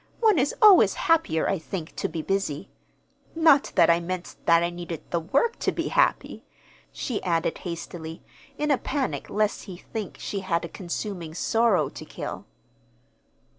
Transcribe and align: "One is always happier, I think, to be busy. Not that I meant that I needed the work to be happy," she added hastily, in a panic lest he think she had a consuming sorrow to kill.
"One 0.19 0.39
is 0.39 0.55
always 0.63 0.95
happier, 0.95 1.47
I 1.47 1.59
think, 1.59 1.95
to 1.97 2.07
be 2.09 2.23
busy. 2.23 2.71
Not 3.35 3.71
that 3.75 3.87
I 3.91 3.99
meant 3.99 4.35
that 4.45 4.63
I 4.63 4.71
needed 4.71 5.03
the 5.11 5.19
work 5.19 5.59
to 5.59 5.71
be 5.71 5.89
happy," 5.89 6.43
she 6.91 7.21
added 7.21 7.59
hastily, 7.59 8.23
in 8.57 8.71
a 8.71 8.79
panic 8.79 9.29
lest 9.29 9.65
he 9.65 9.77
think 9.77 10.17
she 10.19 10.39
had 10.39 10.65
a 10.65 10.69
consuming 10.69 11.35
sorrow 11.35 11.87
to 11.89 12.03
kill. 12.03 12.45